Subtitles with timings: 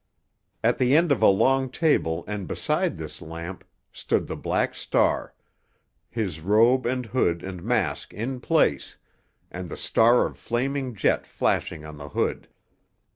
[0.63, 3.63] At the end of a long table and beside this lamp
[3.93, 5.35] stood the Black Star,
[6.09, 8.97] his robe and hood and mask in place
[9.51, 12.47] and the star of flaming jet flashing on the hood.